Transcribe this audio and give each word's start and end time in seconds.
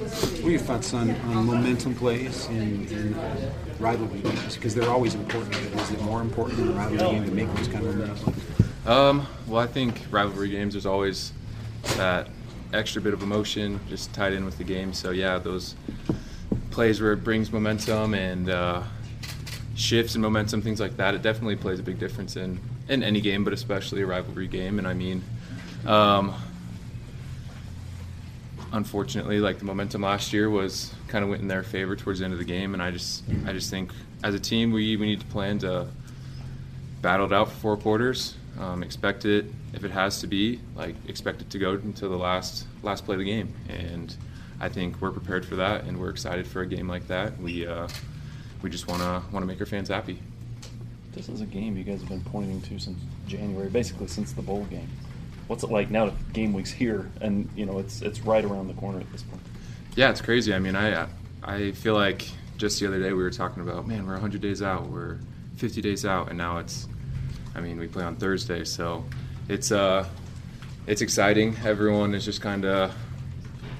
what 0.00 0.44
are 0.44 0.50
your 0.50 0.60
thoughts 0.60 0.94
on, 0.94 1.10
on 1.10 1.46
momentum 1.46 1.94
plays 1.94 2.46
in, 2.46 2.86
in 2.88 3.14
uh, 3.14 3.52
rivalry 3.78 4.20
games? 4.20 4.54
Because 4.54 4.74
they're 4.74 4.88
always 4.88 5.14
important. 5.14 5.54
Is 5.54 5.90
it 5.90 6.00
more 6.00 6.22
important 6.22 6.60
in 6.60 6.68
a 6.68 6.72
rivalry 6.72 6.98
game 6.98 7.24
to 7.24 7.30
make 7.30 7.54
those 7.54 7.68
kind 7.68 7.86
of 7.86 7.96
momentum? 7.96 8.34
Um, 8.86 9.26
well, 9.46 9.62
I 9.62 9.66
think 9.66 10.00
rivalry 10.10 10.48
games, 10.48 10.72
there's 10.72 10.86
always 10.86 11.32
that 11.96 12.28
extra 12.72 13.02
bit 13.02 13.12
of 13.12 13.22
emotion 13.22 13.78
just 13.88 14.12
tied 14.14 14.32
in 14.32 14.44
with 14.46 14.56
the 14.56 14.64
game. 14.64 14.94
So, 14.94 15.10
yeah, 15.10 15.38
those 15.38 15.74
plays 16.70 17.00
where 17.00 17.12
it 17.12 17.22
brings 17.22 17.52
momentum 17.52 18.14
and 18.14 18.48
uh, 18.48 18.82
shifts 19.74 20.14
and 20.14 20.22
momentum, 20.22 20.62
things 20.62 20.80
like 20.80 20.96
that, 20.96 21.14
it 21.14 21.20
definitely 21.20 21.56
plays 21.56 21.78
a 21.78 21.82
big 21.82 21.98
difference 21.98 22.36
in, 22.36 22.58
in 22.88 23.02
any 23.02 23.20
game, 23.20 23.44
but 23.44 23.52
especially 23.52 24.00
a 24.00 24.06
rivalry 24.06 24.48
game. 24.48 24.78
And 24.78 24.88
I 24.88 24.94
mean, 24.94 25.22
um, 25.84 26.34
unfortunately, 28.72 29.40
like 29.40 29.58
the 29.58 29.64
momentum 29.64 30.02
last 30.02 30.32
year 30.32 30.48
was 30.48 30.92
kind 31.08 31.24
of 31.24 31.30
went 31.30 31.42
in 31.42 31.48
their 31.48 31.62
favor 31.62 31.96
towards 31.96 32.20
the 32.20 32.24
end 32.24 32.32
of 32.32 32.38
the 32.38 32.44
game, 32.44 32.74
and 32.74 32.82
I 32.82 32.90
just 32.90 33.24
I 33.46 33.52
just 33.52 33.70
think 33.70 33.92
as 34.22 34.34
a 34.34 34.40
team 34.40 34.72
we, 34.72 34.96
we 34.96 35.06
need 35.06 35.20
to 35.20 35.26
plan 35.26 35.58
to 35.60 35.88
battle 37.02 37.26
it 37.26 37.32
out 37.32 37.50
for 37.50 37.56
four 37.56 37.76
quarters. 37.76 38.36
Um, 38.58 38.82
expect 38.82 39.24
it 39.24 39.46
if 39.72 39.84
it 39.84 39.90
has 39.90 40.20
to 40.20 40.26
be 40.26 40.60
like 40.74 40.94
expect 41.08 41.40
it 41.40 41.50
to 41.50 41.58
go 41.58 41.72
until 41.72 42.10
the 42.10 42.18
last 42.18 42.66
last 42.82 43.04
play 43.04 43.14
of 43.14 43.20
the 43.20 43.24
game, 43.24 43.54
and 43.68 44.14
I 44.60 44.68
think 44.68 45.00
we're 45.00 45.12
prepared 45.12 45.46
for 45.46 45.56
that, 45.56 45.84
and 45.84 45.98
we're 45.98 46.10
excited 46.10 46.46
for 46.46 46.60
a 46.62 46.66
game 46.66 46.88
like 46.88 47.06
that. 47.08 47.38
We 47.38 47.66
uh, 47.66 47.88
we 48.62 48.70
just 48.70 48.88
want 48.88 49.00
to 49.32 49.40
make 49.46 49.60
our 49.60 49.66
fans 49.66 49.88
happy. 49.88 50.18
This 51.12 51.28
is 51.28 51.40
a 51.40 51.46
game 51.46 51.76
you 51.76 51.82
guys 51.82 52.00
have 52.00 52.08
been 52.08 52.22
pointing 52.22 52.60
to 52.62 52.78
since 52.78 52.98
January, 53.26 53.68
basically 53.68 54.06
since 54.06 54.32
the 54.32 54.42
bowl 54.42 54.64
game. 54.66 54.88
What's 55.50 55.64
it 55.64 55.70
like 55.72 55.90
now 55.90 56.04
that 56.04 56.32
game 56.32 56.52
week's 56.52 56.70
here 56.70 57.10
and 57.20 57.50
you 57.56 57.66
know 57.66 57.80
it's 57.80 58.02
it's 58.02 58.20
right 58.20 58.44
around 58.44 58.68
the 58.68 58.74
corner 58.74 59.00
at 59.00 59.10
this 59.10 59.22
point? 59.22 59.42
Yeah, 59.96 60.08
it's 60.10 60.20
crazy. 60.20 60.54
I 60.54 60.60
mean, 60.60 60.76
I 60.76 61.08
I 61.42 61.72
feel 61.72 61.94
like 61.94 62.28
just 62.56 62.78
the 62.78 62.86
other 62.86 63.02
day 63.02 63.12
we 63.12 63.20
were 63.20 63.32
talking 63.32 63.60
about, 63.60 63.84
man, 63.88 64.06
we're 64.06 64.12
100 64.12 64.40
days 64.40 64.62
out, 64.62 64.88
we're 64.88 65.18
50 65.56 65.82
days 65.82 66.06
out, 66.06 66.28
and 66.28 66.38
now 66.38 66.58
it's, 66.58 66.86
I 67.56 67.60
mean, 67.60 67.80
we 67.80 67.88
play 67.88 68.04
on 68.04 68.14
Thursday, 68.14 68.62
so 68.62 69.04
it's 69.48 69.72
uh 69.72 70.06
it's 70.86 71.00
exciting. 71.00 71.56
Everyone 71.64 72.14
is 72.14 72.24
just 72.24 72.40
kind 72.40 72.64
of 72.64 72.94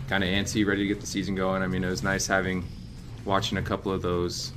kind 0.09 0.25
of 0.25 0.29
antsy, 0.29 0.67
ready 0.67 0.83
to 0.83 0.89
get 0.89 1.01
the 1.01 1.07
season 1.07 1.37
going. 1.37 1.63
I 1.63 1.69
mean, 1.69 1.85
it 1.85 1.89
was 1.89 2.03
nice 2.03 2.27
having 2.27 2.67
watching 3.25 3.59
a 3.59 3.63
couple 3.63 3.93
of 3.93 4.03
those 4.03 4.51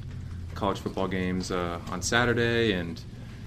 college 0.55 0.79
football 0.79 1.07
games 1.07 1.51
uh, 1.51 1.79
on 1.91 2.01
Saturday, 2.01 2.73
and 2.73 2.99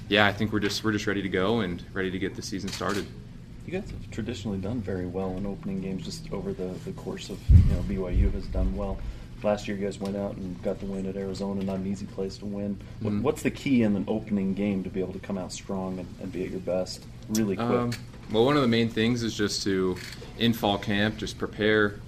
yeah, 0.09 0.25
I 0.25 0.33
think 0.33 0.53
we're 0.53 0.61
just 0.61 0.85
we're 0.85 0.93
just 0.93 1.09
ready 1.09 1.23
to 1.23 1.29
go 1.29 1.62
and 1.62 1.83
ready 1.93 2.12
to 2.12 2.19
get 2.21 2.37
the 2.37 2.43
season 2.43 2.69
started. 2.69 3.05
You 3.67 3.72
guys 3.72 3.91
have 3.91 4.11
traditionally 4.12 4.59
done 4.59 4.81
very 4.81 5.06
well 5.06 5.36
in 5.36 5.45
opening 5.45 5.81
games 5.81 6.05
just 6.05 6.33
over 6.33 6.53
the, 6.53 6.69
the 6.84 6.92
course 6.92 7.31
of, 7.31 7.39
you 7.50 7.75
know, 7.75 7.81
BYU 7.83 8.33
has 8.33 8.47
done 8.47 8.77
well. 8.77 8.97
Last 9.42 9.67
year, 9.67 9.77
you 9.77 9.84
guys 9.84 9.98
went 9.98 10.17
out 10.17 10.36
and 10.36 10.62
got 10.62 10.78
the 10.78 10.86
win 10.86 11.05
at 11.06 11.17
Arizona, 11.17 11.62
not 11.64 11.78
an 11.78 11.87
easy 11.87 12.06
place 12.06 12.39
to 12.39 12.47
win. 12.47 12.78
Mhm. 13.03 13.22
What's 13.22 13.42
the 13.42 13.50
key 13.50 13.83
in 13.83 13.97
an 13.97 14.05
opening 14.06 14.55
game 14.55 14.84
to 14.84 14.91
be 14.91 15.00
able 15.00 15.12
to 15.14 15.19
come 15.19 15.37
out 15.37 15.53
strong 15.53 15.98
and, 15.98 16.09
and 16.22 16.33
be 16.33 16.44
at 16.44 16.50
your 16.50 16.61
best 16.61 17.05
really 17.31 17.56
quick? 17.56 17.69
Um, 17.69 17.92
well, 18.31 18.44
one 18.44 18.55
of 18.55 18.62
the 18.62 18.69
main 18.69 18.89
things 18.89 19.25
is 19.25 19.37
just 19.37 19.64
to, 19.64 19.97
in 20.39 20.53
fall 20.53 20.78
camp, 20.78 21.17
just 21.17 21.37
prepare 21.37 21.98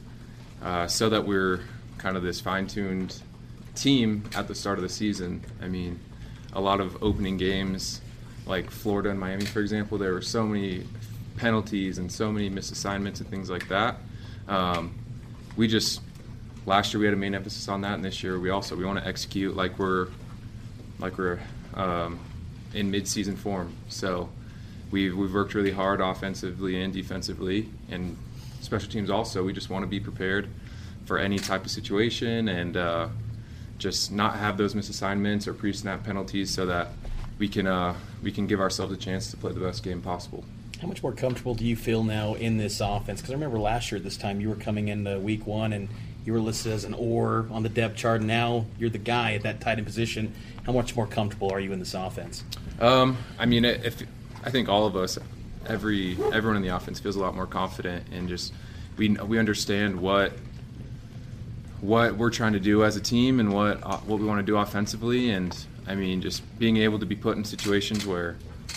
uh, 0.63 0.87
so 0.87 1.09
that 1.09 1.27
we're 1.27 1.61
kind 1.99 2.17
of 2.17 2.23
this 2.23 2.41
fine 2.41 2.69
tuned 2.69 3.21
team 3.75 4.23
at 4.37 4.47
the 4.47 4.55
start 4.55 4.79
of 4.79 4.83
the 4.83 4.89
season. 4.89 5.43
I 5.61 5.67
mean, 5.67 5.99
a 6.53 6.61
lot 6.61 6.81
of 6.81 7.03
opening 7.03 7.37
games, 7.37 8.01
like 8.47 8.71
Florida 8.71 9.11
and 9.11 9.19
Miami, 9.19 9.45
for 9.45 9.61
example, 9.61 9.99
there 9.99 10.13
were 10.13 10.23
so 10.23 10.47
many 10.47 10.85
penalties 11.39 11.99
and 11.99 12.11
so 12.11 12.31
many 12.33 12.51
misassignments 12.51 13.21
and 13.21 13.29
things 13.31 13.49
like 13.49 13.69
that. 13.69 13.97
Um, 14.49 14.95
we 15.57 15.69
just 15.69 16.01
last 16.67 16.93
year 16.93 17.01
we 17.01 17.07
had 17.07 17.15
a 17.15 17.19
main 17.19 17.35
emphasis 17.35 17.69
on 17.69 17.81
that, 17.83 17.95
and 17.95 18.05
this 18.05 18.23
year 18.23 18.39
we 18.39 18.51
also 18.51 18.77
we 18.77 18.85
want 18.85 18.99
to 18.99 19.07
execute 19.07 19.57
like 19.57 19.79
we're 19.79 20.09
like 20.99 21.17
we're 21.17 21.39
um, 21.75 22.19
in 22.75 22.91
mid-season 22.91 23.37
form. 23.37 23.73
So 23.89 24.29
we've 24.91 25.17
we've 25.17 25.33
worked 25.33 25.55
really 25.55 25.73
hard 25.73 26.01
offensively 26.01 26.83
and 26.83 26.93
defensively, 26.93 27.69
and 27.91 28.17
special 28.61 28.91
teams 28.91 29.11
also. 29.11 29.45
We 29.45 29.53
just 29.53 29.71
want 29.71 29.83
to 29.85 29.89
be 29.89 30.01
prepared 30.01 30.49
for 31.07 31.19
any 31.19 31.39
type 31.39 31.65
of 31.65 31.71
situation 31.71 32.49
and 32.49 32.77
uh, 32.77 33.09
just 33.79 34.13
not 34.13 34.37
have 34.37 34.59
those 34.59 34.75
misassignments 34.75 35.47
or 35.47 35.55
pre-snap 35.55 36.05
penalties, 36.05 36.53
so 36.53 36.67
that 36.67 36.89
we 37.39 37.49
can 37.49 37.67
uh, 37.67 37.95
we 38.23 38.33
can 38.33 38.47
give 38.47 38.61
ourselves 38.61 38.93
a 38.93 38.97
chance 38.97 39.31
to 39.31 39.37
play 39.37 39.53
the 39.53 39.61
best 39.61 39.83
game 39.83 40.03
possible. 40.03 40.45
How 40.81 40.87
much 40.87 41.03
more 41.03 41.13
comfortable 41.13 41.55
do 41.55 41.65
you 41.65 41.75
feel 41.75 42.05
now 42.05 42.35
in 42.35 42.57
this 42.57 42.81
offense? 42.81 43.21
Because 43.21 43.33
I 43.33 43.35
remember 43.35 43.59
last 43.59 43.91
year 43.91 43.97
at 43.97 44.05
this 44.05 44.17
time 44.17 44.41
you 44.41 44.49
were 44.49 44.55
coming 44.55 44.89
into 44.89 45.19
week 45.19 45.47
one 45.47 45.73
and 45.73 45.89
you 46.25 46.33
were 46.33 46.41
listed 46.41 46.73
as 46.73 46.85
an 46.85 46.95
or 46.95 47.49
on 47.51 47.65
the 47.65 47.69
depth 47.69 47.97
chart. 47.97 48.23
Now 48.23 48.67
you're 48.79 48.91
the 48.91 48.99
guy 48.99 49.35
at 49.35 49.43
that 49.43 49.61
tight 49.61 49.79
end 49.79 49.87
position. 49.87 50.33
How 50.65 50.73
much 50.73 50.95
more 50.95 51.07
comfortable 51.07 51.51
are 51.51 51.59
you 51.59 51.73
in 51.73 51.81
this 51.81 51.95
offense? 51.95 52.45
Um, 52.81 53.17
I 53.39 53.47
mean, 53.47 53.65
if 53.65 54.03
I 54.45 54.51
think 54.51 54.69
all 54.69 54.87
of 54.87 54.95
us, 54.95 55.19
every 55.67 56.17
everyone 56.33 56.57
in 56.57 56.63
the 56.63 56.69
offense 56.69 57.01
feels 57.01 57.17
a 57.17 57.21
lot 57.21 57.35
more 57.35 57.47
confident 57.47 58.07
and 58.13 58.29
just 58.29 58.53
we 58.97 59.09
we 59.09 59.39
understand 59.39 60.01
what 60.01 60.33
what 61.81 62.17
we're 62.17 62.31
trying 62.31 62.53
to 62.53 62.61
do 62.61 62.85
as 62.85 62.97
a 62.97 63.01
team 63.01 63.41
and 63.41 63.53
what 63.53 63.83
uh, 63.83 63.97
what 63.99 64.21
we 64.21 64.27
want 64.27 64.39
to 64.39 64.47
do 64.47 64.57
offensively. 64.57 65.31
And 65.31 65.57
I 65.89 65.97
mean, 65.97 66.21
just 66.21 66.43
being 66.59 66.77
able 66.77 67.01
to 67.01 67.07
be 67.07 67.17
put 67.17 67.37
in 67.37 67.45
situations 67.45 68.07
where 68.07 68.37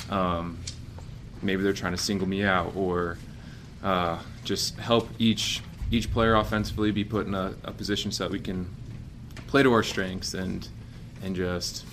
um, 0.10 0.58
maybe 1.42 1.64
they're 1.64 1.74
trying 1.74 1.94
to 1.94 1.98
single 1.98 2.28
me 2.28 2.44
out 2.44 2.76
or 2.76 3.18
uh, 3.84 4.20
just 4.44 4.78
help 4.78 5.10
each 5.20 5.62
each 5.92 6.12
player 6.12 6.36
offensively 6.36 6.92
be 6.92 7.04
put 7.04 7.28
in 7.28 7.36
a, 7.36 7.54
a 7.66 7.72
position 7.72 8.12
so 8.12 8.24
that 8.24 8.32
we 8.32 8.40
can 8.40 8.70
play 9.48 9.62
to 9.62 9.74
our 9.74 9.84
strengths 9.84 10.34
and 10.34 10.70
and 11.24 11.36
just 11.36 11.86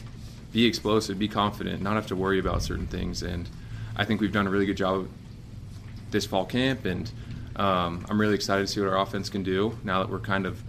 be 0.53 0.65
explosive, 0.65 1.19
be 1.19 1.29
confident, 1.29 1.83
not 1.83 1.95
have 1.95 2.07
to 2.07 2.17
worry 2.17 2.39
about 2.39 2.63
certain 2.63 2.87
things. 2.87 3.23
And 3.23 3.49
I 3.97 4.05
think 4.05 4.21
we've 4.21 4.33
done 4.33 4.47
a 4.47 4.51
really 4.51 4.67
good 4.67 4.77
job 4.77 5.09
this 6.11 6.25
fall 6.25 6.47
camp, 6.47 6.87
and 6.87 7.11
um, 7.57 8.07
I'm 8.09 8.19
really 8.19 8.35
excited 8.35 8.67
to 8.67 8.73
see 8.73 8.81
what 8.81 8.89
our 8.89 8.99
offense 8.99 9.29
can 9.29 9.43
do 9.43 9.77
now 9.85 9.99
that 9.99 10.11
we're 10.11 10.21
kind 10.21 10.47
of 10.47 10.63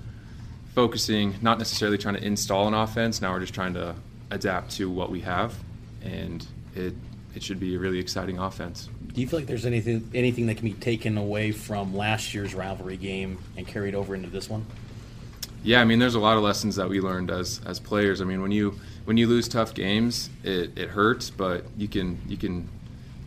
focusing, 0.75 1.35
not 1.41 1.57
necessarily 1.57 1.97
trying 1.97 2.16
to 2.16 2.23
install 2.23 2.67
an 2.67 2.73
offense. 2.73 3.22
Now 3.22 3.31
we're 3.31 3.40
just 3.40 3.53
trying 3.53 3.73
to 3.75 3.96
adapt 4.31 4.72
to 4.72 4.90
what 4.90 5.09
we 5.09 5.22
have, 5.22 5.56
and 6.03 6.46
it 6.75 6.94
it 7.40 7.44
should 7.44 7.60
be 7.60 7.74
a 7.76 7.80
really 7.80 8.00
exciting 8.00 8.38
offense. 8.38 8.90
Do 9.14 9.22
you 9.22 9.28
feel 9.28 9.40
like 9.40 9.48
there's 9.48 9.66
anything 9.66 10.12
anything 10.14 10.48
that 10.48 10.56
can 10.56 10.66
be 10.66 10.74
taken 10.74 11.18
away 11.18 11.54
from 11.54 11.96
last 11.96 12.34
year's 12.34 12.54
rivalry 12.54 12.98
game 12.98 13.38
and 13.56 13.66
carried 13.66 13.96
over 13.96 14.14
into 14.14 14.30
this 14.30 14.50
one? 14.50 14.66
Yeah, 15.64 15.80
I 15.80 15.86
mean, 15.86 16.00
there's 16.00 16.16
a 16.16 16.20
lot 16.20 16.36
of 16.36 16.44
lessons 16.44 16.76
that 16.76 16.90
we 16.90 17.00
learned 17.00 17.32
as 17.32 17.62
as 17.66 17.80
players. 17.80 18.20
I 18.20 18.26
mean, 18.26 18.42
when 18.42 18.52
you 18.52 18.78
when 19.06 19.16
you 19.16 19.28
lose 19.28 19.48
tough 19.48 19.74
games, 19.74 20.30
it, 20.44 20.78
it 20.78 20.90
hurts, 20.90 21.30
but 21.30 21.64
you 21.78 21.88
can 21.88 22.20
you 22.28 22.36
can 22.36 22.68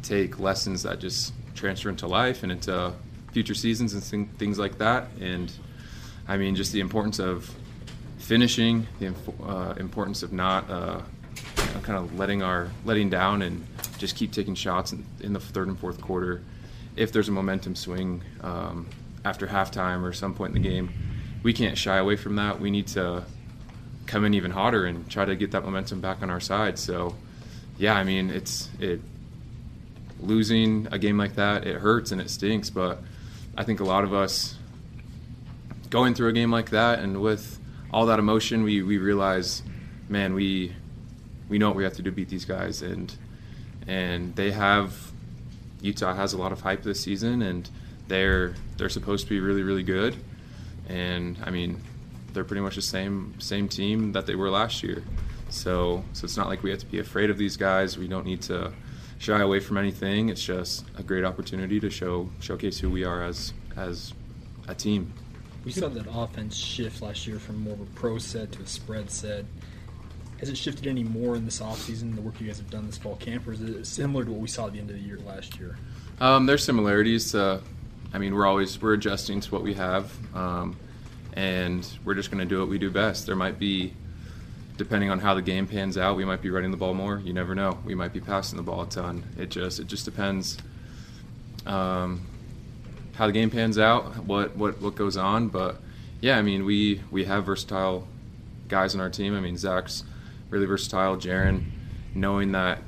take 0.02 0.38
lessons 0.38 0.82
that 0.82 0.98
just 0.98 1.32
transfer 1.54 1.88
into 1.88 2.06
life 2.06 2.42
and 2.42 2.52
into 2.52 2.92
future 3.32 3.54
seasons 3.54 3.94
and 3.94 4.04
thing, 4.04 4.26
things 4.36 4.58
like 4.58 4.76
that. 4.76 5.08
And 5.22 5.50
I 6.28 6.36
mean, 6.36 6.54
just 6.54 6.72
the 6.72 6.80
importance 6.80 7.18
of 7.18 7.50
finishing, 8.18 8.86
the 9.00 9.14
uh, 9.42 9.72
importance 9.78 10.22
of 10.22 10.34
not 10.34 10.68
uh, 10.68 11.00
you 11.56 11.72
know, 11.72 11.80
kind 11.80 11.98
of 11.98 12.18
letting 12.18 12.42
our 12.42 12.70
letting 12.84 13.08
down 13.08 13.40
and 13.40 13.66
just 14.02 14.16
keep 14.16 14.32
taking 14.32 14.56
shots 14.56 14.92
in, 14.92 15.06
in 15.20 15.32
the 15.32 15.38
third 15.38 15.68
and 15.68 15.78
fourth 15.78 16.00
quarter. 16.00 16.42
If 16.96 17.12
there's 17.12 17.28
a 17.28 17.32
momentum 17.32 17.76
swing 17.76 18.24
um, 18.40 18.88
after 19.24 19.46
halftime 19.46 20.02
or 20.02 20.12
some 20.12 20.34
point 20.34 20.56
in 20.56 20.60
the 20.60 20.68
game, 20.68 20.92
we 21.44 21.52
can't 21.52 21.78
shy 21.78 21.98
away 21.98 22.16
from 22.16 22.34
that. 22.34 22.60
We 22.60 22.72
need 22.72 22.88
to 22.88 23.24
come 24.06 24.24
in 24.24 24.34
even 24.34 24.50
hotter 24.50 24.86
and 24.86 25.08
try 25.08 25.24
to 25.24 25.36
get 25.36 25.52
that 25.52 25.64
momentum 25.64 26.00
back 26.00 26.20
on 26.20 26.30
our 26.30 26.40
side. 26.40 26.80
So, 26.80 27.14
yeah, 27.78 27.94
I 27.94 28.02
mean, 28.02 28.30
it's 28.30 28.68
it 28.80 29.00
losing 30.20 30.88
a 30.90 30.98
game 30.98 31.16
like 31.16 31.36
that, 31.36 31.64
it 31.64 31.76
hurts 31.76 32.10
and 32.10 32.20
it 32.20 32.28
stinks, 32.28 32.70
but 32.70 33.00
I 33.56 33.62
think 33.62 33.78
a 33.78 33.84
lot 33.84 34.02
of 34.02 34.12
us 34.12 34.56
going 35.90 36.14
through 36.14 36.28
a 36.28 36.32
game 36.32 36.50
like 36.50 36.70
that 36.70 36.98
and 36.98 37.22
with 37.22 37.60
all 37.92 38.06
that 38.06 38.18
emotion, 38.18 38.64
we, 38.64 38.82
we 38.82 38.98
realize, 38.98 39.62
man, 40.08 40.34
we 40.34 40.74
we 41.48 41.58
know 41.58 41.68
what 41.68 41.76
we 41.76 41.84
have 41.84 41.92
to 41.92 42.02
do 42.02 42.10
to 42.10 42.16
beat 42.16 42.30
these 42.30 42.46
guys 42.46 42.82
and 42.82 43.14
and 43.86 44.34
they 44.36 44.50
have 44.50 45.12
Utah 45.80 46.14
has 46.14 46.32
a 46.32 46.38
lot 46.38 46.52
of 46.52 46.60
hype 46.60 46.82
this 46.82 47.00
season 47.00 47.42
and 47.42 47.68
they're 48.08 48.54
they're 48.76 48.88
supposed 48.88 49.24
to 49.26 49.30
be 49.30 49.40
really, 49.40 49.62
really 49.62 49.82
good. 49.82 50.16
And 50.88 51.38
I 51.44 51.50
mean, 51.50 51.80
they're 52.32 52.44
pretty 52.44 52.62
much 52.62 52.76
the 52.76 52.82
same 52.82 53.34
same 53.38 53.68
team 53.68 54.12
that 54.12 54.26
they 54.26 54.34
were 54.34 54.50
last 54.50 54.82
year. 54.82 55.02
So 55.48 56.04
so 56.12 56.24
it's 56.24 56.36
not 56.36 56.48
like 56.48 56.62
we 56.62 56.70
have 56.70 56.80
to 56.80 56.86
be 56.86 56.98
afraid 56.98 57.30
of 57.30 57.38
these 57.38 57.56
guys. 57.56 57.98
We 57.98 58.08
don't 58.08 58.26
need 58.26 58.42
to 58.42 58.72
shy 59.18 59.40
away 59.40 59.60
from 59.60 59.76
anything. 59.76 60.28
It's 60.28 60.44
just 60.44 60.84
a 60.96 61.02
great 61.02 61.24
opportunity 61.24 61.80
to 61.80 61.90
show 61.90 62.28
showcase 62.40 62.78
who 62.78 62.90
we 62.90 63.04
are 63.04 63.22
as 63.22 63.52
as 63.76 64.12
a 64.68 64.74
team. 64.74 65.12
We 65.64 65.70
saw 65.70 65.88
that 65.88 66.06
offense 66.12 66.56
shift 66.56 67.02
last 67.02 67.26
year 67.26 67.38
from 67.38 67.60
more 67.60 67.74
of 67.74 67.80
a 67.80 67.86
pro 67.86 68.18
set 68.18 68.52
to 68.52 68.62
a 68.62 68.66
spread 68.66 69.10
set. 69.10 69.44
Has 70.42 70.48
it 70.48 70.58
shifted 70.58 70.88
any 70.88 71.04
more 71.04 71.36
in 71.36 71.44
this 71.44 71.60
offseason, 71.60 72.16
the 72.16 72.20
work 72.20 72.40
you 72.40 72.48
guys 72.48 72.58
have 72.58 72.68
done 72.68 72.84
this 72.84 72.98
fall 72.98 73.14
camp, 73.14 73.46
or 73.46 73.52
is 73.52 73.60
it 73.60 73.86
similar 73.86 74.24
to 74.24 74.32
what 74.32 74.40
we 74.40 74.48
saw 74.48 74.66
at 74.66 74.72
the 74.72 74.80
end 74.80 74.90
of 74.90 74.96
the 74.96 75.02
year 75.02 75.20
last 75.24 75.56
year? 75.56 75.78
Um, 76.20 76.46
there's 76.46 76.64
similarities. 76.64 77.32
Uh, 77.32 77.60
I 78.12 78.18
mean, 78.18 78.34
we're 78.34 78.44
always 78.44 78.82
we're 78.82 78.94
adjusting 78.94 79.40
to 79.40 79.50
what 79.52 79.62
we 79.62 79.74
have. 79.74 80.12
Um, 80.34 80.76
and 81.34 81.88
we're 82.04 82.14
just 82.14 82.32
going 82.32 82.40
to 82.40 82.44
do 82.44 82.58
what 82.58 82.68
we 82.68 82.76
do 82.76 82.90
best. 82.90 83.24
There 83.24 83.36
might 83.36 83.56
be, 83.56 83.94
depending 84.76 85.10
on 85.10 85.20
how 85.20 85.34
the 85.34 85.42
game 85.42 85.68
pans 85.68 85.96
out, 85.96 86.16
we 86.16 86.24
might 86.24 86.42
be 86.42 86.50
running 86.50 86.72
the 86.72 86.76
ball 86.76 86.92
more. 86.92 87.20
You 87.20 87.32
never 87.32 87.54
know. 87.54 87.78
We 87.84 87.94
might 87.94 88.12
be 88.12 88.20
passing 88.20 88.56
the 88.56 88.64
ball 88.64 88.82
a 88.82 88.88
ton. 88.88 89.22
It 89.38 89.48
just 89.48 89.78
it 89.78 89.86
just 89.86 90.04
depends 90.04 90.58
um, 91.66 92.26
how 93.14 93.28
the 93.28 93.32
game 93.32 93.48
pans 93.48 93.78
out, 93.78 94.24
what 94.24 94.56
what 94.56 94.80
what 94.80 94.96
goes 94.96 95.16
on. 95.16 95.50
But 95.50 95.80
yeah, 96.20 96.36
I 96.36 96.42
mean 96.42 96.64
we 96.64 97.00
we 97.12 97.26
have 97.26 97.46
versatile 97.46 98.08
guys 98.66 98.92
on 98.96 99.00
our 99.00 99.10
team. 99.10 99.36
I 99.36 99.40
mean 99.40 99.56
Zach's 99.56 100.02
really 100.52 100.66
versatile. 100.66 101.16
Jaren, 101.16 101.64
knowing 102.14 102.52
that 102.52 102.78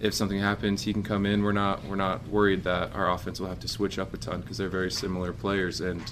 if 0.00 0.14
something 0.14 0.38
happens, 0.38 0.82
he 0.82 0.92
can 0.92 1.02
come 1.02 1.26
in. 1.26 1.42
We're 1.42 1.52
not 1.52 1.84
we're 1.86 1.96
not 1.96 2.28
worried 2.28 2.62
that 2.64 2.94
our 2.94 3.10
offense 3.10 3.40
will 3.40 3.48
have 3.48 3.60
to 3.60 3.68
switch 3.68 3.98
up 3.98 4.14
a 4.14 4.16
ton 4.16 4.42
because 4.42 4.58
they're 4.58 4.68
very 4.68 4.90
similar 4.90 5.32
players. 5.32 5.80
And 5.80 6.02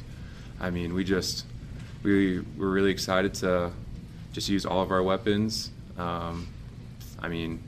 I 0.59 0.71
mean, 0.71 0.95
we 0.95 1.05
just 1.05 1.45
we 2.03 2.41
we're 2.57 2.71
really 2.71 2.91
excited 2.91 3.35
to 3.35 3.71
just 4.33 4.49
use 4.49 4.67
all 4.67 4.83
of 4.83 4.91
our 4.91 5.03
weapons. 5.03 5.71
Um, 5.97 6.49
I 7.21 7.29
mean, 7.29 7.63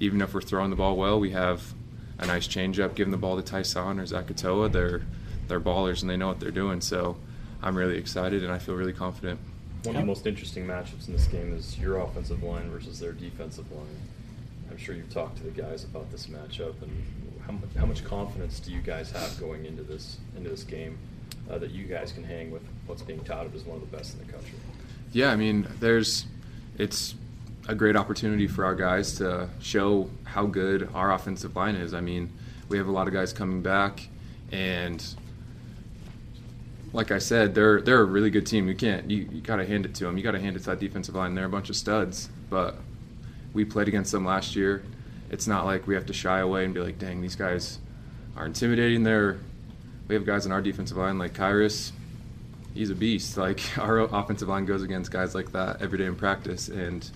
even 0.00 0.20
if 0.20 0.34
we're 0.34 0.40
throwing 0.40 0.70
the 0.70 0.76
ball 0.76 0.96
well, 0.96 1.20
we 1.20 1.30
have 1.30 1.74
a 2.18 2.26
nice 2.26 2.48
changeup. 2.48 2.94
Giving 2.94 3.10
the 3.10 3.18
ball 3.18 3.36
to 3.36 3.42
Ty'Son 3.42 3.98
or 3.98 4.04
Zakatoa, 4.04 4.72
they're 4.72 5.02
they're 5.48 5.60
ballers 5.60 6.00
and 6.00 6.10
they 6.10 6.16
know 6.16 6.28
what 6.28 6.40
they're 6.40 6.50
doing. 6.50 6.80
So 6.80 7.16
I'm 7.62 7.76
really 7.76 7.98
excited 7.98 8.42
and 8.42 8.52
I 8.52 8.58
feel 8.58 8.74
really 8.74 8.92
confident. 8.94 9.40
One 9.84 9.96
of 9.96 10.02
the 10.02 10.06
most 10.06 10.26
interesting 10.28 10.64
matchups 10.64 11.08
in 11.08 11.14
this 11.14 11.26
game 11.26 11.52
is 11.52 11.76
your 11.76 11.98
offensive 11.98 12.44
line 12.44 12.70
versus 12.70 13.00
their 13.00 13.12
defensive 13.12 13.70
line. 13.72 14.00
I'm 14.70 14.76
sure 14.76 14.94
you've 14.94 15.12
talked 15.12 15.38
to 15.38 15.42
the 15.42 15.50
guys 15.50 15.82
about 15.82 16.10
this 16.12 16.28
matchup, 16.28 16.80
and 16.82 17.04
how, 17.44 17.52
much, 17.52 17.68
how 17.76 17.86
much 17.86 18.04
confidence 18.04 18.60
do 18.60 18.70
you 18.70 18.80
guys 18.80 19.10
have 19.10 19.38
going 19.40 19.66
into 19.66 19.82
this 19.82 20.18
into 20.36 20.48
this 20.50 20.62
game 20.62 20.98
uh, 21.50 21.58
that 21.58 21.72
you 21.72 21.84
guys 21.84 22.12
can 22.12 22.22
hang 22.22 22.52
with 22.52 22.62
what's 22.86 23.02
being 23.02 23.24
touted 23.24 23.54
as 23.56 23.64
one 23.64 23.76
of 23.76 23.90
the 23.90 23.96
best 23.96 24.14
in 24.14 24.24
the 24.24 24.32
country? 24.32 24.54
Yeah, 25.12 25.32
I 25.32 25.36
mean, 25.36 25.66
there's 25.80 26.26
it's 26.78 27.16
a 27.68 27.74
great 27.74 27.96
opportunity 27.96 28.46
for 28.46 28.64
our 28.64 28.76
guys 28.76 29.16
to 29.16 29.48
show 29.60 30.08
how 30.24 30.46
good 30.46 30.88
our 30.94 31.12
offensive 31.12 31.56
line 31.56 31.74
is. 31.74 31.92
I 31.92 32.00
mean, 32.00 32.32
we 32.68 32.78
have 32.78 32.86
a 32.86 32.92
lot 32.92 33.08
of 33.08 33.12
guys 33.12 33.32
coming 33.32 33.62
back, 33.62 34.08
and 34.52 35.04
like 36.92 37.10
I 37.10 37.18
said, 37.18 37.54
they're 37.54 37.80
they're 37.80 38.00
a 38.00 38.04
really 38.04 38.30
good 38.30 38.46
team. 38.46 38.68
You 38.68 38.74
can't 38.74 39.10
you, 39.10 39.28
you 39.32 39.40
got 39.40 39.56
to 39.56 39.66
hand 39.66 39.86
it 39.86 39.94
to 39.96 40.04
them. 40.04 40.16
You 40.16 40.22
got 40.22 40.32
to 40.32 40.40
hand 40.40 40.56
it 40.56 40.60
to 40.60 40.66
that 40.66 40.80
defensive 40.80 41.14
line. 41.14 41.34
They're 41.34 41.46
a 41.46 41.50
bunch 41.50 41.70
of 41.70 41.76
studs, 41.76 42.28
but 42.50 42.76
we 43.52 43.64
played 43.64 43.88
against 43.88 44.12
them 44.12 44.24
last 44.24 44.54
year. 44.54 44.82
It's 45.30 45.46
not 45.46 45.64
like 45.64 45.86
we 45.86 45.94
have 45.94 46.06
to 46.06 46.12
shy 46.12 46.40
away 46.40 46.64
and 46.64 46.74
be 46.74 46.80
like, 46.80 46.98
"Dang, 46.98 47.22
these 47.22 47.36
guys 47.36 47.78
are 48.36 48.44
intimidating." 48.44 49.02
They're 49.02 49.38
we 50.08 50.14
have 50.14 50.26
guys 50.26 50.44
in 50.44 50.52
our 50.52 50.60
defensive 50.60 50.98
line 50.98 51.18
like 51.18 51.32
Khyiris. 51.32 51.92
He's 52.74 52.90
a 52.90 52.94
beast. 52.94 53.36
Like 53.38 53.60
our 53.78 54.00
offensive 54.00 54.48
line 54.48 54.66
goes 54.66 54.82
against 54.82 55.10
guys 55.10 55.34
like 55.34 55.52
that 55.52 55.80
every 55.80 55.98
day 55.98 56.06
in 56.06 56.14
practice, 56.14 56.68
and 56.68 57.08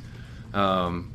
um, 0.54 1.12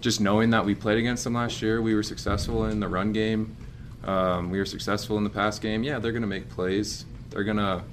just 0.00 0.20
knowing 0.20 0.50
that 0.50 0.66
we 0.66 0.74
played 0.74 0.98
against 0.98 1.24
them 1.24 1.34
last 1.34 1.62
year, 1.62 1.80
we 1.80 1.94
were 1.94 2.02
successful 2.02 2.66
in 2.66 2.80
the 2.80 2.88
run 2.88 3.12
game. 3.12 3.56
Um, 4.04 4.50
we 4.50 4.58
were 4.58 4.66
successful 4.66 5.16
in 5.16 5.24
the 5.24 5.30
pass 5.30 5.58
game. 5.58 5.82
Yeah, 5.82 5.98
they're 5.98 6.12
going 6.12 6.22
to 6.22 6.28
make 6.28 6.50
plays 6.50 7.06
they're 7.36 7.44
gonna 7.44 7.84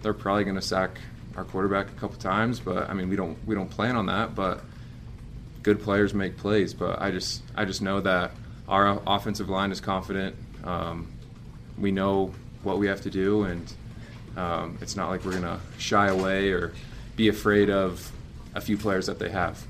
they're 0.00 0.14
probably 0.14 0.44
gonna 0.44 0.62
sack 0.62 0.98
our 1.36 1.44
quarterback 1.44 1.88
a 1.88 2.00
couple 2.00 2.16
times, 2.16 2.58
but 2.58 2.88
I 2.88 2.94
mean 2.94 3.10
we 3.10 3.16
don't 3.16 3.36
we 3.46 3.54
don't 3.54 3.68
plan 3.68 3.96
on 3.96 4.06
that. 4.06 4.34
But 4.34 4.62
good 5.62 5.82
players 5.82 6.14
make 6.14 6.38
plays. 6.38 6.72
But 6.72 7.02
I 7.02 7.10
just 7.10 7.42
I 7.54 7.66
just 7.66 7.82
know 7.82 8.00
that 8.00 8.30
our 8.66 9.02
offensive 9.06 9.50
line 9.50 9.72
is 9.72 9.80
confident. 9.82 10.34
Um, 10.64 11.12
we 11.76 11.92
know 11.92 12.32
what 12.62 12.78
we 12.78 12.86
have 12.86 13.02
to 13.02 13.10
do, 13.10 13.42
and 13.42 13.70
um, 14.38 14.78
it's 14.80 14.96
not 14.96 15.10
like 15.10 15.22
we're 15.22 15.34
gonna 15.34 15.60
shy 15.76 16.08
away 16.08 16.50
or 16.50 16.72
be 17.14 17.28
afraid 17.28 17.68
of 17.68 18.10
a 18.54 18.60
few 18.62 18.78
players 18.78 19.04
that 19.04 19.18
they 19.18 19.28
have. 19.28 19.62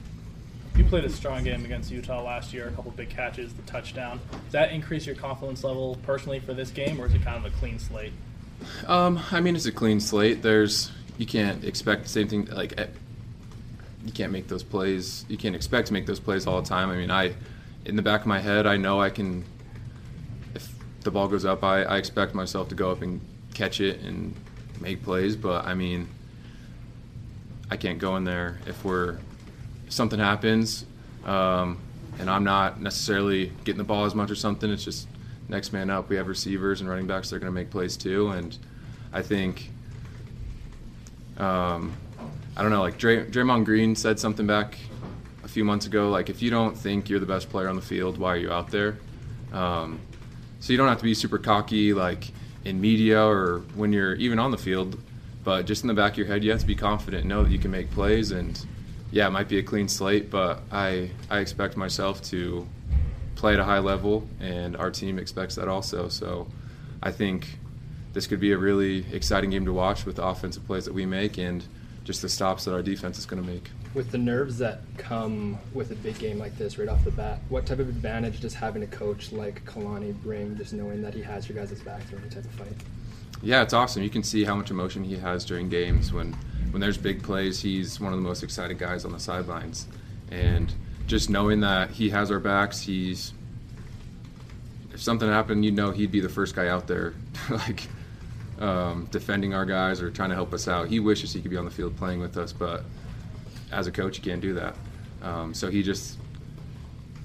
You 0.77 0.85
played 0.85 1.05
a 1.05 1.11
strong 1.11 1.43
game 1.43 1.65
against 1.65 1.91
Utah 1.91 2.23
last 2.23 2.55
year, 2.55 2.69
a 2.69 2.71
couple 2.71 2.93
big 2.93 3.09
catches, 3.09 3.53
the 3.53 3.63
touchdown. 3.63 4.21
Does 4.31 4.53
that 4.53 4.71
increase 4.71 5.07
your 5.07 5.17
confidence 5.17 5.65
level 5.65 5.99
personally 6.05 6.39
for 6.39 6.55
this 6.55 6.71
game, 6.71 7.01
or 7.01 7.07
is 7.07 7.15
it 7.15 7.23
kind 7.23 7.45
of 7.45 7.53
a 7.53 7.57
clean 7.57 7.81
slate? 7.81 8.13
Um, 8.87 9.21
I 9.31 9.41
mean, 9.41 9.57
it's 9.57 9.67
a 9.67 9.73
clean 9.73 10.01
slate. 10.01 10.43
There's 10.43 10.91
you 11.17 11.27
can't 11.27 11.65
expect 11.65 12.05
the 12.05 12.09
same 12.09 12.29
thing. 12.29 12.47
Like 12.47 12.79
eh, 12.79 12.87
you 14.05 14.13
can't 14.13 14.33
make 14.33 14.49
those 14.49 14.63
plays. 14.63 15.25
You 15.29 15.37
can't 15.37 15.55
expect 15.55 15.89
to 15.89 15.93
make 15.93 16.07
those 16.07 16.21
plays 16.21 16.47
all 16.47 16.61
the 16.61 16.69
time. 16.69 16.91
I 16.91 16.97
mean, 16.97 17.11
I 17.11 17.35
in 17.85 17.97
the 17.97 18.03
back 18.03 18.23
of 18.23 18.27
my 18.27 18.41
head, 18.41 18.67
I 18.67 18.77
know 18.77 19.01
I 19.01 19.11
can. 19.11 19.45
If 20.55 20.69
the 21.03 21.11
ball 21.11 21.29
goes 21.29 21.45
up, 21.45 21.65
I, 21.65 21.83
I 21.83 21.97
expect 21.99 22.35
myself 22.35 22.69
to 22.69 22.75
go 22.75 22.91
up 22.91 23.03
and 23.03 23.21
catch 23.55 23.81
it 23.81 24.01
and 24.01 24.35
make 24.81 25.03
plays. 25.03 25.37
But 25.37 25.65
I 25.67 25.75
mean, 25.75 26.09
I 27.71 27.77
can't 27.77 27.99
go 27.99 28.17
in 28.17 28.25
there 28.25 28.59
if 28.67 28.85
we're 28.85 29.19
if 29.87 29.93
something 29.93 30.19
happens 30.19 30.85
um, 31.25 31.79
and 32.19 32.29
I'm 32.29 32.45
not 32.45 32.81
necessarily 32.81 33.53
getting 33.65 33.79
the 33.79 33.85
ball 33.85 34.05
as 34.05 34.15
much 34.15 34.31
or 34.31 34.35
something. 34.35 34.71
It's 34.71 34.85
just 34.85 35.07
next 35.49 35.73
man 35.73 35.91
up. 35.91 36.09
We 36.09 36.17
have 36.17 36.29
receivers 36.29 36.81
and 36.81 36.89
running 36.89 37.07
backs 37.07 37.31
that 37.31 37.37
are 37.37 37.39
going 37.39 37.53
to 37.53 37.55
make 37.55 37.71
plays 37.71 37.97
too, 37.97 38.29
and 38.29 38.57
I 39.13 39.23
think 39.23 39.71
um, 41.39 41.93
I 42.57 42.63
don't 42.63 42.71
know. 42.71 42.81
Like 42.81 42.99
Dray- 42.99 43.27
Draymond 43.27 43.65
Green 43.65 43.95
said 43.95 44.19
something 44.19 44.47
back 44.47 44.79
a 45.45 45.49
few 45.49 45.65
months 45.65 45.87
ago. 45.87 46.11
Like 46.11 46.29
if 46.29 46.43
you 46.43 46.51
don't 46.51 46.77
think 46.77 47.09
you're 47.09 47.21
the 47.21 47.27
best 47.27 47.49
player 47.49 47.69
on 47.69 47.77
the 47.77 47.83
field, 47.83 48.19
why 48.19 48.35
are 48.35 48.37
you 48.37 48.53
out 48.53 48.71
there? 48.71 48.99
Um, 49.53 50.01
so 50.61 50.73
you 50.73 50.77
don't 50.77 50.89
have 50.89 50.99
to 50.99 51.05
be 51.05 51.15
super 51.15 51.39
cocky 51.39 51.95
like 51.95 52.31
in 52.65 52.81
media 52.81 53.23
or 53.23 53.61
when 53.75 53.93
you're 53.93 54.15
even 54.17 54.39
on 54.39 54.51
the 54.51 54.59
field, 54.59 54.99
but 55.45 55.65
just 55.67 55.83
in 55.83 55.89
the 55.89 55.95
back 55.95 56.13
of 56.13 56.19
your 56.19 56.27
head, 56.27 56.45
you 56.45 56.51
have 56.51 56.61
to 56.61 56.67
be 56.67 56.75
confident, 56.75 57.25
know 57.25 57.45
that 57.45 57.51
you 57.51 57.59
can 57.59 57.71
make 57.71 57.91
plays, 57.93 58.33
and 58.33 58.67
yeah, 59.11 59.27
it 59.27 59.31
might 59.31 59.49
be 59.49 59.59
a 59.59 59.63
clean 59.63 59.89
slate, 59.89 60.31
but 60.31 60.61
I 60.71 61.11
I 61.31 61.39
expect 61.39 61.77
myself 61.77 62.21
to 62.25 62.67
play 63.39 63.55
at 63.55 63.61
a 63.61 63.65
high 63.65 63.79
level, 63.79 64.27
and 64.41 64.77
our 64.77 64.91
team 64.91 65.19
expects 65.19 65.55
that 65.55 65.69
also. 65.69 66.09
So 66.09 66.49
I 67.03 67.13
think 67.13 67.59
this 68.13 68.27
could 68.27 68.41
be 68.41 68.53
a 68.53 68.59
really 68.59 69.07
exciting 69.13 69.51
game 69.51 69.65
to 69.65 69.73
watch 69.73 70.05
with 70.05 70.17
the 70.17 70.25
offensive 70.25 70.67
plays 70.67 70.85
that 70.85 70.93
we 70.93 71.07
make 71.07 71.39
and 71.39 71.65
just 72.05 72.21
the 72.21 72.29
stops 72.29 72.65
that 72.65 72.75
our 72.75 72.83
defense 72.83 73.19
is 73.19 73.27
going 73.27 73.43
to 73.43 73.49
make. 73.49 73.71
With 73.95 74.11
the 74.11 74.19
nerves 74.19 74.59
that 74.59 74.81
come 74.99 75.59
with 75.73 75.91
a 75.93 75.95
big 75.95 76.19
game 76.19 76.39
like 76.39 76.57
this 76.59 76.79
right 76.79 76.89
off 76.89 77.03
the 77.05 77.11
bat, 77.11 77.39
what 77.49 77.65
type 77.65 77.79
of 77.79 77.89
advantage 77.89 78.41
does 78.41 78.55
having 78.55 78.83
a 78.83 78.87
coach 78.87 79.33
like 79.33 79.65
Kalani 79.65 80.15
bring, 80.23 80.57
just 80.57 80.73
knowing 80.73 81.01
that 81.03 81.15
he 81.15 81.23
has 81.23 81.49
your 81.49 81.57
guys' 81.57 81.81
back 81.81 82.03
through 82.03 82.19
any 82.19 82.29
type 82.29 82.45
of 82.45 82.51
fight? 82.51 82.73
Yeah, 83.41 83.63
it's 83.63 83.73
awesome. 83.73 84.03
You 84.03 84.11
can 84.11 84.25
see 84.25 84.45
how 84.45 84.57
much 84.57 84.71
emotion 84.71 85.05
he 85.05 85.17
has 85.17 85.45
during 85.45 85.69
games. 85.69 86.13
When 86.13 86.33
when 86.71 86.81
there's 86.81 86.99
big 86.99 87.23
plays, 87.23 87.63
he's 87.63 87.99
one 87.99 88.13
of 88.13 88.19
the 88.19 88.29
most 88.29 88.43
excited 88.43 88.79
guys 88.79 89.05
on 89.05 89.13
the 89.13 89.21
sidelines, 89.21 89.87
and 90.31 90.75
just 91.09 91.31
knowing 91.31 91.61
that 91.61 91.91
he 91.91 92.11
has 92.11 92.31
our 92.31 92.39
backs, 92.39 92.81
he's 92.81 93.33
if 94.93 95.03
something 95.03 95.29
happened, 95.29 95.65
you'd 95.65 95.75
know 95.75 95.91
he'd 95.91 96.13
be 96.13 96.21
the 96.21 96.29
first 96.29 96.55
guy 96.55 96.69
out 96.69 96.87
there, 96.87 97.15
like 97.51 97.89
um, 98.61 99.09
defending 99.11 99.55
our 99.55 99.65
guys 99.65 100.03
or 100.03 100.11
trying 100.11 100.29
to 100.29 100.35
help 100.35 100.53
us 100.53 100.69
out. 100.69 100.89
He 100.89 101.01
wishes 101.01 101.33
he 101.33 101.41
could 101.41 101.51
be 101.51 101.57
on 101.57 101.65
the 101.65 101.71
field 101.71 101.97
playing 101.97 102.21
with 102.21 102.37
us, 102.37 102.53
but 102.53 102.85
as 103.73 103.87
a 103.87 103.93
coach, 103.93 104.19
you 104.19 104.23
can't 104.23 104.41
do 104.41 104.55
that. 104.55 104.77
Um, 105.23 105.55
so 105.55 105.71
he 105.71 105.83
just 105.83 106.19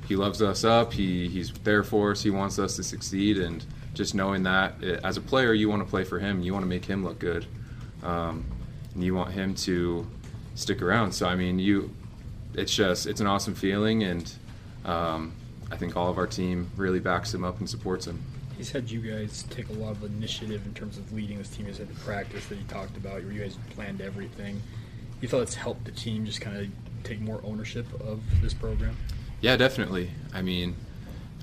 he 0.08 0.16
loves 0.16 0.42
us 0.42 0.63
up. 0.63 0.94
He 0.94 1.28
he's 1.28 1.52
there 1.63 1.84
for 1.84 2.12
us. 2.12 2.24
He 2.24 2.30
wants 2.30 2.60
us 2.60 2.78
to 2.78 2.84
succeed, 2.84 3.38
and 3.38 3.66
just 3.94 4.16
knowing 4.16 4.44
that 4.44 4.82
it, 4.82 5.02
as 5.04 5.18
a 5.18 5.22
player, 5.22 5.54
you 5.54 5.68
want 5.68 5.84
to 5.84 5.90
play 5.90 6.06
for 6.06 6.20
him. 6.20 6.42
You 6.42 6.54
want 6.54 6.63
to 6.63 6.70
make 6.70 6.86
him 6.86 7.04
look 7.04 7.20
good, 7.20 7.46
um, 8.02 8.46
and 8.94 9.04
you 9.04 9.13
want 9.13 9.32
him 9.32 9.56
to 9.56 10.08
stick 10.56 10.82
around. 10.82 11.12
So 11.12 11.28
I 11.28 11.36
mean, 11.36 11.60
you 11.60 11.94
it's 12.55 12.74
just 12.74 13.07
it's 13.07 13.22
an 13.22 13.27
awesome 13.27 13.55
feeling, 13.55 14.03
and 14.03 14.31
um, 14.86 15.33
I 15.72 15.77
think 15.77 15.95
all 15.95 16.10
of 16.10 16.17
our 16.17 16.27
team 16.27 16.69
really 16.75 17.00
backs 17.00 17.33
him 17.33 17.43
up 17.43 17.60
and 17.60 17.69
supports 17.69 18.07
him. 18.07 18.24
He's 18.57 18.72
had 18.72 18.89
you 18.89 19.00
guys 19.00 19.43
take 19.50 19.69
a 19.69 19.74
lot 19.74 19.91
of 19.91 20.03
initiative 20.03 20.65
in 20.65 20.74
terms 20.74 20.98
of 20.98 21.12
leading 21.12 21.38
this 21.38 21.50
team. 21.50 21.65
He's 21.65 21.79
had 21.79 21.89
the 21.89 22.00
practice 22.01 22.45
that 22.48 22.57
he 22.57 22.63
talked 22.65 22.95
about, 22.98 23.24
where 23.24 23.31
you 23.31 23.41
guys 23.41 23.57
planned 23.72 24.01
everything. 24.01 24.62
You 25.22 25.27
felt 25.27 25.43
it's 25.43 25.55
helped 25.55 25.86
the 25.86 25.91
team 25.91 26.25
just 26.25 26.41
kind 26.41 26.57
of 26.57 26.67
take 27.03 27.19
more 27.19 27.41
ownership 27.43 27.86
of 28.01 28.22
this 28.41 28.53
program. 28.53 28.95
Yeah, 29.41 29.57
definitely. 29.57 30.12
I 30.33 30.41
mean, 30.41 30.75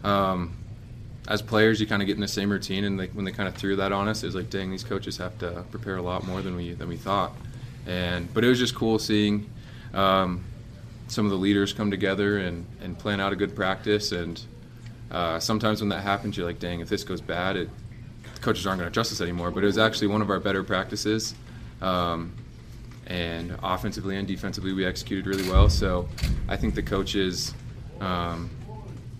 um, 0.04 0.56
as 1.28 1.42
players, 1.42 1.80
you 1.80 1.86
kind 1.86 2.02
of 2.02 2.06
get 2.06 2.14
in 2.14 2.20
the 2.20 2.28
same 2.28 2.50
routine, 2.50 2.84
and 2.84 2.96
like 2.96 3.12
when 3.12 3.24
they 3.24 3.32
kind 3.32 3.48
of 3.48 3.54
threw 3.54 3.76
that 3.76 3.92
on 3.92 4.08
us, 4.08 4.22
it 4.22 4.26
was 4.26 4.34
like, 4.34 4.50
dang, 4.50 4.70
these 4.70 4.84
coaches 4.84 5.16
have 5.18 5.38
to 5.38 5.64
prepare 5.70 5.96
a 5.96 6.02
lot 6.02 6.26
more 6.26 6.40
than 6.42 6.56
we 6.56 6.72
than 6.74 6.88
we 6.88 6.96
thought. 6.96 7.32
And 7.86 8.32
but 8.32 8.44
it 8.44 8.48
was 8.48 8.58
just 8.58 8.74
cool 8.74 8.98
seeing 8.98 9.50
um, 9.92 10.44
some 11.10 11.24
of 11.24 11.30
the 11.30 11.36
leaders 11.36 11.72
come 11.72 11.90
together 11.90 12.38
and, 12.38 12.64
and 12.80 12.96
plan 12.96 13.20
out 13.20 13.32
a 13.32 13.36
good 13.36 13.56
practice. 13.56 14.12
And 14.12 14.40
uh, 15.10 15.40
sometimes 15.40 15.80
when 15.80 15.88
that 15.88 16.02
happens, 16.02 16.36
you're 16.36 16.46
like, 16.46 16.60
dang, 16.60 16.80
if 16.80 16.88
this 16.88 17.02
goes 17.02 17.20
bad, 17.20 17.56
it, 17.56 17.68
the 18.32 18.40
coaches 18.40 18.64
aren't 18.66 18.78
going 18.78 18.90
to 18.90 18.94
trust 18.94 19.10
us 19.10 19.20
anymore. 19.20 19.50
But 19.50 19.64
it 19.64 19.66
was 19.66 19.76
actually 19.76 20.06
one 20.06 20.22
of 20.22 20.30
our 20.30 20.38
better 20.38 20.62
practices. 20.62 21.34
Um, 21.82 22.32
and 23.08 23.58
offensively 23.60 24.16
and 24.16 24.28
defensively, 24.28 24.72
we 24.72 24.84
executed 24.84 25.26
really 25.26 25.48
well. 25.50 25.68
So 25.68 26.08
I 26.48 26.56
think 26.56 26.76
the 26.76 26.82
coaches 26.82 27.52
um, 28.00 28.48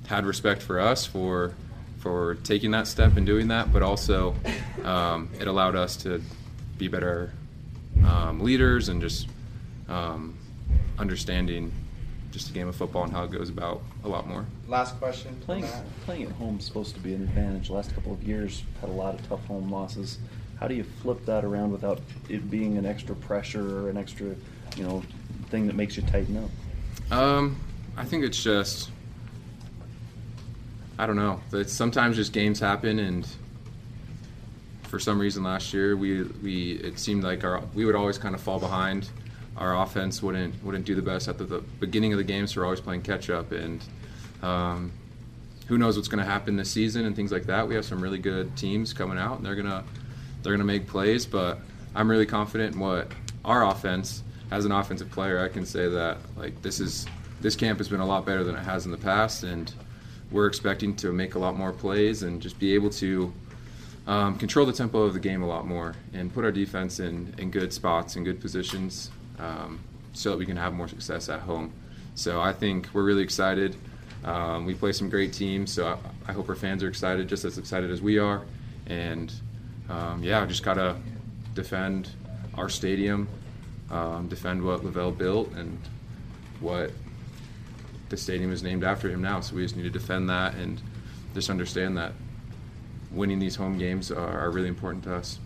had 0.06 0.24
respect 0.24 0.62
for 0.62 0.78
us 0.78 1.04
for 1.04 1.54
for 1.98 2.36
taking 2.36 2.70
that 2.70 2.86
step 2.86 3.18
and 3.18 3.26
doing 3.26 3.48
that, 3.48 3.70
but 3.74 3.82
also 3.82 4.34
um, 4.84 5.28
it 5.38 5.46
allowed 5.46 5.76
us 5.76 5.96
to 5.96 6.22
be 6.78 6.88
better 6.88 7.30
um, 8.06 8.40
leaders 8.40 8.88
and 8.88 9.02
just 9.02 9.28
um, 9.86 10.38
understanding 11.00 11.72
just 12.30 12.46
the 12.46 12.52
game 12.52 12.68
of 12.68 12.76
football 12.76 13.02
and 13.04 13.12
how 13.12 13.24
it 13.24 13.30
goes 13.32 13.48
about 13.48 13.82
a 14.04 14.08
lot 14.08 14.28
more. 14.28 14.46
Last 14.68 14.96
question. 15.00 15.36
Playing 15.44 15.66
playing 16.04 16.24
at 16.24 16.32
home 16.32 16.58
is 16.58 16.64
supposed 16.64 16.94
to 16.94 17.00
be 17.00 17.12
an 17.12 17.22
advantage. 17.22 17.68
The 17.68 17.74
last 17.74 17.92
couple 17.94 18.12
of 18.12 18.22
years 18.22 18.62
had 18.80 18.88
a 18.90 18.92
lot 18.92 19.14
of 19.14 19.28
tough 19.28 19.44
home 19.46 19.70
losses. 19.70 20.18
How 20.60 20.68
do 20.68 20.74
you 20.74 20.84
flip 20.84 21.24
that 21.24 21.44
around 21.44 21.72
without 21.72 22.00
it 22.28 22.50
being 22.50 22.76
an 22.76 22.86
extra 22.86 23.16
pressure 23.16 23.78
or 23.78 23.88
an 23.88 23.96
extra, 23.96 24.36
you 24.76 24.84
know, 24.84 25.02
thing 25.48 25.66
that 25.66 25.74
makes 25.74 25.96
you 25.96 26.02
tighten 26.02 26.36
up? 26.36 27.18
Um, 27.18 27.58
I 27.96 28.04
think 28.04 28.24
it's 28.24 28.40
just 28.40 28.90
I 30.98 31.06
don't 31.06 31.16
know. 31.16 31.40
It's 31.52 31.72
sometimes 31.72 32.16
just 32.16 32.32
games 32.32 32.60
happen, 32.60 32.98
and 32.98 33.26
for 34.82 34.98
some 34.98 35.18
reason 35.18 35.42
last 35.42 35.72
year 35.72 35.96
we 35.96 36.24
we 36.42 36.72
it 36.72 36.98
seemed 36.98 37.24
like 37.24 37.42
our 37.42 37.62
we 37.74 37.84
would 37.84 37.94
always 37.96 38.18
kind 38.18 38.34
of 38.34 38.40
fall 38.40 38.60
behind. 38.60 39.08
Our 39.56 39.82
offense 39.82 40.22
wouldn't 40.22 40.62
wouldn't 40.64 40.84
do 40.84 40.94
the 40.94 41.02
best 41.02 41.28
at 41.28 41.38
the, 41.38 41.44
the 41.44 41.58
beginning 41.58 42.12
of 42.12 42.18
the 42.18 42.24
games. 42.24 42.54
So 42.54 42.60
we're 42.60 42.66
always 42.66 42.80
playing 42.80 43.02
catch 43.02 43.30
up, 43.30 43.52
and 43.52 43.84
um, 44.42 44.92
who 45.66 45.78
knows 45.78 45.96
what's 45.96 46.08
going 46.08 46.24
to 46.24 46.30
happen 46.30 46.56
this 46.56 46.70
season 46.70 47.04
and 47.04 47.14
things 47.14 47.30
like 47.30 47.44
that. 47.44 47.68
We 47.68 47.74
have 47.74 47.84
some 47.84 48.00
really 48.00 48.18
good 48.18 48.56
teams 48.56 48.92
coming 48.92 49.18
out, 49.18 49.36
and 49.36 49.46
they're 49.46 49.54
gonna 49.54 49.84
they're 50.42 50.52
gonna 50.52 50.64
make 50.64 50.86
plays. 50.86 51.26
But 51.26 51.58
I'm 51.94 52.10
really 52.10 52.26
confident 52.26 52.74
in 52.74 52.80
what 52.80 53.12
our 53.44 53.66
offense 53.66 54.22
as 54.50 54.64
an 54.64 54.72
offensive 54.72 55.10
player. 55.10 55.40
I 55.40 55.48
can 55.48 55.66
say 55.66 55.88
that 55.88 56.18
like 56.36 56.60
this 56.62 56.80
is 56.80 57.06
this 57.40 57.56
camp 57.56 57.78
has 57.78 57.88
been 57.88 58.00
a 58.00 58.06
lot 58.06 58.26
better 58.26 58.44
than 58.44 58.54
it 58.54 58.62
has 58.62 58.84
in 58.84 58.92
the 58.92 58.98
past, 58.98 59.44
and 59.44 59.72
we're 60.30 60.46
expecting 60.46 60.94
to 60.96 61.12
make 61.12 61.34
a 61.34 61.38
lot 61.38 61.56
more 61.56 61.72
plays 61.72 62.22
and 62.22 62.40
just 62.40 62.58
be 62.58 62.74
able 62.74 62.90
to 62.90 63.32
um, 64.06 64.36
control 64.36 64.66
the 64.66 64.72
tempo 64.72 65.02
of 65.02 65.14
the 65.14 65.20
game 65.20 65.42
a 65.42 65.46
lot 65.46 65.66
more 65.66 65.94
and 66.12 66.32
put 66.32 66.44
our 66.44 66.52
defense 66.52 67.00
in, 67.00 67.34
in 67.38 67.50
good 67.50 67.72
spots 67.72 68.16
and 68.16 68.24
good 68.24 68.40
positions 68.40 69.10
um, 69.40 69.80
so 70.12 70.30
that 70.30 70.38
we 70.38 70.46
can 70.46 70.56
have 70.56 70.72
more 70.72 70.88
success 70.88 71.28
at 71.28 71.40
home. 71.40 71.72
So 72.14 72.40
I 72.40 72.52
think 72.52 72.88
we're 72.92 73.04
really 73.04 73.22
excited. 73.22 73.76
Um, 74.24 74.66
we 74.66 74.74
play 74.74 74.92
some 74.92 75.08
great 75.08 75.32
teams, 75.32 75.72
so 75.72 75.86
I, 75.86 76.30
I 76.30 76.32
hope 76.32 76.48
our 76.48 76.54
fans 76.54 76.82
are 76.82 76.88
excited, 76.88 77.28
just 77.28 77.44
as 77.44 77.56
excited 77.56 77.90
as 77.90 78.02
we 78.02 78.18
are. 78.18 78.42
And 78.86 79.32
um, 79.88 80.22
yeah, 80.22 80.44
just 80.46 80.62
gotta 80.62 80.96
defend 81.54 82.10
our 82.54 82.68
stadium, 82.68 83.28
um, 83.90 84.28
defend 84.28 84.62
what 84.62 84.82
LaVell 84.82 85.16
built, 85.16 85.52
and 85.52 85.78
what 86.60 86.90
the 88.10 88.16
stadium 88.16 88.52
is 88.52 88.62
named 88.62 88.84
after 88.84 89.08
him 89.08 89.22
now. 89.22 89.40
So 89.40 89.56
we 89.56 89.62
just 89.62 89.76
need 89.76 89.84
to 89.84 89.90
defend 89.90 90.28
that 90.28 90.54
and 90.54 90.80
just 91.32 91.48
understand 91.48 91.96
that 91.96 92.12
winning 93.10 93.38
these 93.38 93.56
home 93.56 93.78
games 93.78 94.10
are, 94.10 94.38
are 94.38 94.50
really 94.50 94.68
important 94.68 95.04
to 95.04 95.14
us. 95.14 95.38